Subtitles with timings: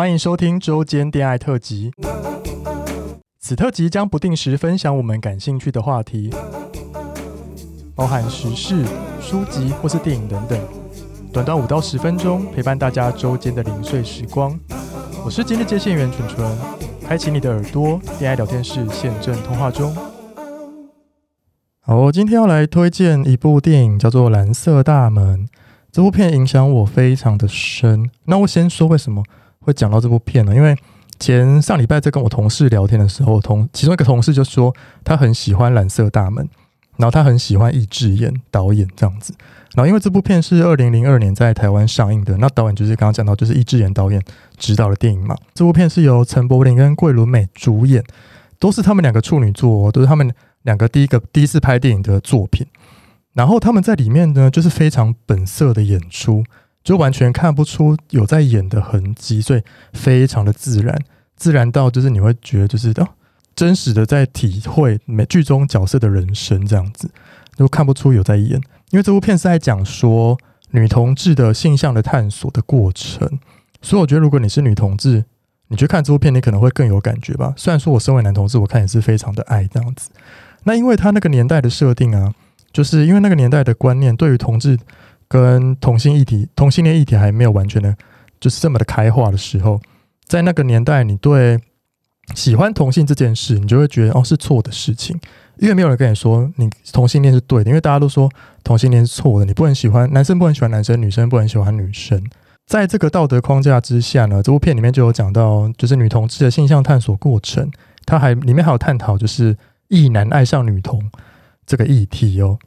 [0.00, 1.92] 欢迎收听周间恋爱特辑。
[3.38, 6.30] 此特辑将不定时分享我们感兴趣的话题，
[7.94, 8.82] 包含时事、
[9.20, 10.58] 书籍或是电影等等，
[11.30, 14.58] 短短五到十分钟，陪伴大家周间的零碎时光。
[15.22, 16.58] 我是今日接线员纯纯，
[17.06, 19.94] 开启你的耳朵，恋爱聊天室现正通话中。
[21.82, 25.40] 好，我今天要来推荐一部电影，叫做《蓝色大门》。
[25.92, 28.08] 这部片影响我非常的深。
[28.24, 29.22] 那我先说为什么
[29.70, 30.54] 会讲到这部片呢？
[30.54, 30.76] 因为
[31.18, 34.74] 前上礼拜在跟我同事聊天的时候，同其中一个同事就说
[35.04, 36.44] 他很喜欢《蓝色大门》，
[36.96, 39.32] 然后他很喜欢易智言导演这样子。
[39.74, 44.20] 然后因为这部片是二零零二年在台湾上映的，那导演就是刚刚讲到就是易智言导演
[44.56, 45.36] 执导的电影嘛。
[45.54, 48.02] 这部片是由陈柏霖跟桂纶镁主演，
[48.58, 52.66] 都是他们两个处女作哦，都是他们两个第一个第一次拍电影的作品。
[53.34, 56.42] 然后他们在里面呢，就是非常本色的演出，
[56.82, 59.62] 就完全看不出有在演的痕迹，所以
[59.92, 60.98] 非常的自然，
[61.36, 63.08] 自然到就是你会觉得就是哦，
[63.54, 67.10] 真实的在体会每剧中角色的人生这样子，
[67.56, 68.60] 就看不出有在演。
[68.90, 70.38] 因为这部片是在讲说
[70.70, 73.38] 女同志的性向的探索的过程，
[73.82, 75.24] 所以我觉得如果你是女同志，
[75.68, 77.52] 你去看这部片，你可能会更有感觉吧。
[77.56, 80.10] 虽然说我身为男同志，我看也是非常的爱这样子。
[80.64, 82.34] 那因为他那个年代的设定啊。
[82.72, 84.78] 就是因为那个年代的观念，对于同志
[85.30, 87.96] 跟同性议题、同性恋议题还没有完全的，
[88.40, 89.80] 就是这么的开化的时候，
[90.26, 91.56] 在那个年代，你对
[92.34, 95.16] 喜欢同性这件事，你就会觉得哦是错的事情，
[95.58, 98.28] 因为没有人跟你说你同性恋是对的，因为大家都说
[98.64, 102.20] 同性恋是错的，你不能喜欢男生，不能喜欢男生，女生不能喜欢女生。
[102.66, 107.70] 在这个道德框架之下呢，这部片里面就有讲到，就是女同志的性向探索过程，
[108.04, 109.56] 它还里面还有探讨就是
[109.86, 111.08] 异男爱上女同。
[111.66, 112.58] 这个议题哦，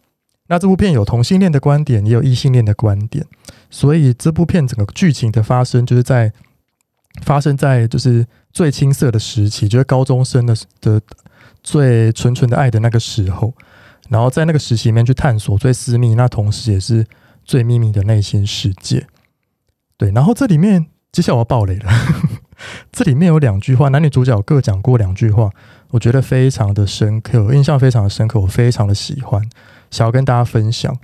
[0.48, 3.26] 那这部片有同性恋的观点，也有异性恋的观点，
[3.70, 6.32] 所以这部片整个剧情的发生，就是在
[7.22, 11.02] 发生在就是最青涩的时期，就是高中生的的
[11.64, 13.54] 最纯纯的爱的那个时候，
[14.10, 17.06] 然后在那个时期里面去探索最私密，那同时也是
[17.46, 19.08] 最秘密的内心世界。
[19.98, 21.92] 对，然后这里面接下来我要爆雷了，
[22.92, 25.50] 这里面有两句话，男女主角各讲过两句话。
[25.94, 29.48] 我觉得非常的深刻，印象非常的深刻，我非常的喜欢，
[29.92, 30.98] 想要跟大家分享。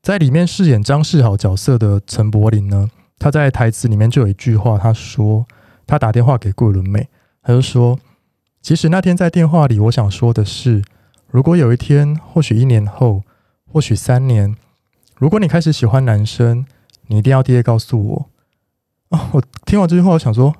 [0.00, 2.88] 在里面饰演张世豪角色的陈柏霖呢，
[3.18, 5.44] 他在台词里面就有一句话，他说
[5.84, 7.08] 他打电话给桂纶镁，
[7.42, 7.98] 他就说，
[8.62, 10.84] 其实那天在电话里，我想说的是，
[11.26, 13.24] 如果有一天，或许一年后，
[13.66, 14.54] 或许三年，
[15.16, 16.64] 如果你开始喜欢男生，
[17.08, 18.30] 你一定要第一个告诉我。
[19.08, 20.54] 啊，我听完这句话，我想说。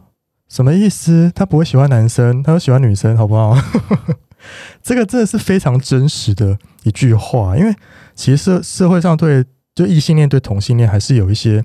[0.49, 1.31] 什么意思？
[1.35, 3.57] 他不会喜欢男生，他会喜欢女生，好不好？
[4.83, 7.75] 这个真的是非常真实的一句话，因为
[8.15, 9.45] 其实社社会上对
[9.75, 11.63] 就异性恋对同性恋还是有一些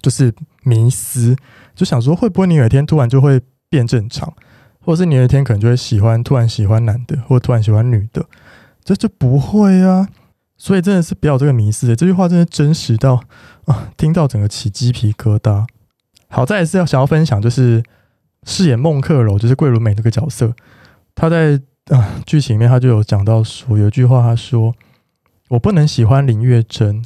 [0.00, 1.36] 就是迷思，
[1.74, 4.32] 就想说会不会你有一天突然就会变正常，
[4.80, 8.26] 或者是你有一天可能就会喜欢突然喜欢男的，或者突然喜欢女的，
[8.82, 10.08] 这就不会啊。
[10.56, 13.22] 所以真的是不要这个迷思，这句话真的真实到
[13.64, 15.66] 啊，听到整个起鸡皮疙瘩。
[16.34, 17.82] 好，再来是要想要分享，就是
[18.44, 20.54] 饰演孟克柔，就是桂纶镁这个角色，
[21.14, 24.74] 他在啊剧情里面他就有讲到说，有一句话他说
[25.50, 27.04] ：“我不能喜欢林月珍，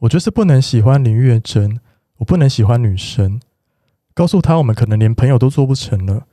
[0.00, 1.80] 我就是不能喜欢林月珍，
[2.18, 3.40] 我不能喜欢女生。
[4.12, 6.26] 告诉他，我们可能连朋友都做不成了。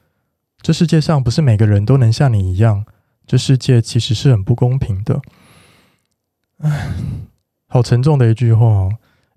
[0.62, 2.86] 这世界上不是每个人都能像你一样，
[3.26, 5.22] 这世界其实是很不公平的。”
[6.59, 6.94] 唉，
[7.68, 8.92] 好沉重的一句话哦。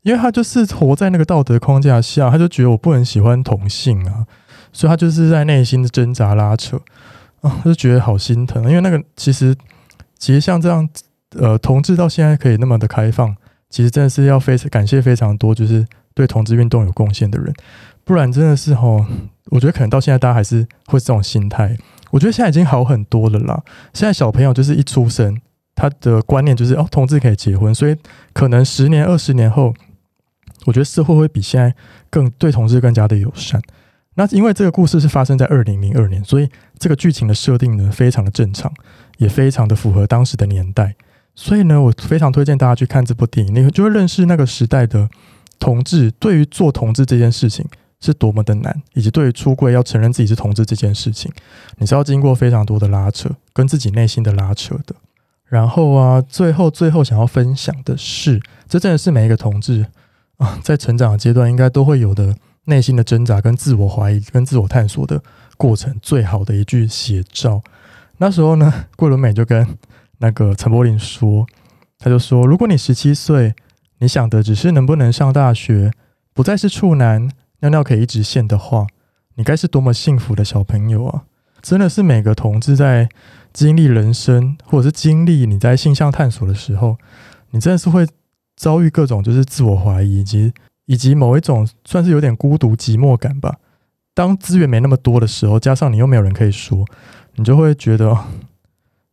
[0.06, 4.24] 因为他就是活在那个道德框架下，他就觉得我不能喜欢同性啊，
[4.72, 6.76] 所以他就是在内心的挣扎拉扯
[7.40, 8.62] 啊，他就觉得好心疼。
[8.68, 9.52] 因为那个其实
[10.16, 10.88] 其实像这样，
[11.36, 13.34] 呃，同志到现在可以那么的开放，
[13.68, 15.84] 其实真的是要非常感谢非常多，就是
[16.14, 17.52] 对同志运动有贡献的人，
[18.04, 19.04] 不然真的是哦，
[19.50, 21.76] 我觉得可能到现在大家还是会这种心态。
[22.12, 23.60] 我觉得现在已经好很多了啦，
[23.92, 25.36] 现在小朋友就是一出生，
[25.74, 27.96] 他的观念就是哦，同志可以结婚，所以
[28.32, 29.74] 可能十年、二十年后。
[30.66, 31.74] 我觉得社会会比现在
[32.10, 33.58] 更对同志更加的友善。
[34.18, 36.48] 那因为这个故事是发生在二零零二年，所以
[36.78, 38.72] 这个剧情的设定呢，非常的正常，
[39.18, 40.94] 也非常的符合当时的年代。
[41.34, 45.06] 所以呢，我非常推荐大家去看这部电影，你就会认识那个时代的
[45.58, 47.66] 同志对于做同志这件事情
[48.00, 51.30] 是多么的难，以及对于出柜要承认自己是同志这件事情，
[51.76, 54.96] 你是要经过非常多的拉扯，跟自己内心的拉扯的。
[55.44, 59.84] 然后啊，最后最后想要分享的是，这真的是每一个同志。
[60.38, 65.22] 啊，在成长的阶段，应该都会有的内心的挣扎、跟自我怀疑、跟自我探索的
[65.56, 67.62] 过程，最好的一句写照。
[68.18, 69.66] 那时候呢，桂纶镁就跟
[70.18, 71.46] 那个陈柏霖说，
[71.98, 73.54] 他就说：“如果你十七岁，
[73.98, 75.90] 你想的只是能不能上大学，
[76.34, 77.30] 不再是处男，
[77.60, 78.86] 尿尿可以一直现的话，
[79.36, 81.24] 你该是多么幸福的小朋友啊！
[81.62, 83.08] 真的是每个同志在
[83.52, 86.96] 经历人生，或者是经历你在性向探索的时候，
[87.50, 88.06] 你真的是会
[88.56, 90.52] 遭遇各种就是自我怀疑，以及
[90.86, 93.56] 以及某一种算是有点孤独寂寞感吧。
[94.14, 96.84] 当资源没那么多的时候，加上你又没有人可以说，
[97.34, 98.16] 你就会觉得，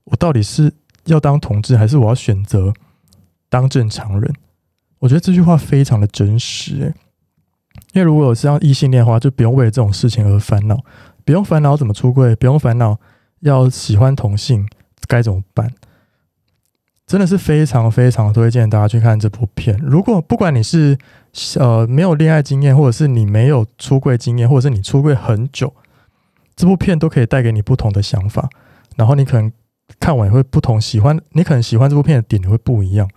[0.05, 0.73] 我到底是
[1.05, 2.73] 要当同志，还是我要选择
[3.49, 4.33] 当正常人？
[4.99, 6.93] 我觉得这句话非常的真实，欸，
[7.91, 10.79] 因为如果我是要异性恋的话，就不用为了这种事情而烦恼。
[11.25, 12.97] 不用烦恼怎么出柜，不用烦恼
[13.41, 14.65] 要喜欢同性
[15.07, 15.69] 该怎么办，
[17.05, 19.77] 真的是非常非常推荐大家去看这部片。
[19.81, 20.97] 如果不管你是
[21.59, 25.73] 呃没有恋爱经验，或者是你没有出柜经验，或者是你出柜很久，
[26.55, 28.49] 这部片都可以带给你不同的想法。
[28.95, 29.51] 然后你可能
[29.99, 33.07] 看完也会不同，喜欢你可能喜欢这部片的点也会不一样。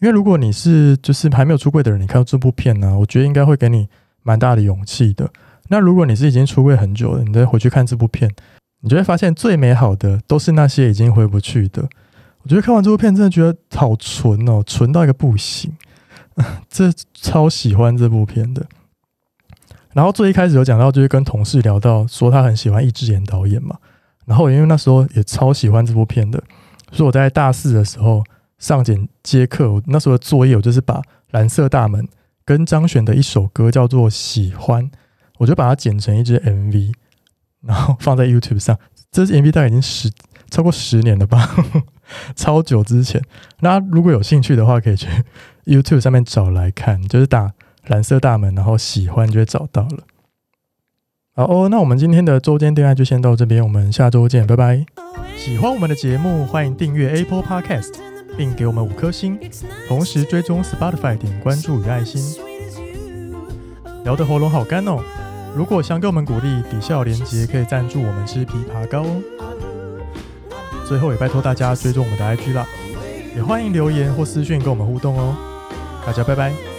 [0.00, 3.88] 因为如果你是就是还没有出柜的人，你看到这部片呢，我觉得应该会给你
[4.22, 5.30] 蛮大的勇气的。
[5.68, 8.30] 那如果你是已经出柜很久了，你再回去看这部片，
[8.80, 11.88] 你就会发现最美好的都是那些已经回不去的。
[12.42, 15.72] 我觉得看完这部片，真的觉得好纯哦，纯到一个不行，
[16.68, 18.66] 这超喜欢这部片的。
[19.92, 23.76] 然后最一开始有讲到，就是跟同事聊到，说他很喜欢易智言导演嘛。
[24.24, 26.42] 然后因为那时候也超喜欢这部片的，
[26.92, 28.22] 所以我在大四的时候
[28.58, 30.94] 上简接课，我那时候的作业我就是把
[31.32, 32.04] 《蓝色大门》
[32.44, 34.84] 跟张悬的一首歌叫做《喜欢》。
[35.38, 36.92] 我就把它剪成一支 MV，
[37.62, 38.78] 然后放在 YouTube 上。
[39.10, 40.08] 这支 MV 大概已经十
[40.50, 41.52] 超过十年了吧，
[42.36, 43.22] 超久之前。
[43.60, 45.08] 那如果有兴趣的话，可以去
[45.66, 47.52] YouTube 上面找来看，就是打
[47.86, 50.04] “蓝色大门”，然后喜欢就会找到了。
[51.34, 54.84] 好哦，那我们今天的周间恋爱就先到这边，我们下周见，拜拜。
[55.36, 57.94] 喜欢我们的节目，欢迎订阅 Apple Podcast，
[58.36, 59.38] 并给我们五颗星，
[59.88, 62.20] 同时追踪 Spotify 点关注与爱心。
[64.04, 64.98] 聊得喉咙好干哦。
[65.56, 69.22] 如果想给我们鼓励，底下有连结可以赞助我们吃枇杷膏哦。
[70.92, 72.66] 最后也拜托大家追踪我们的 IG 啦，
[73.34, 75.34] 也欢迎留言或私讯跟我们互动哦。
[76.04, 76.71] 大家拜拜。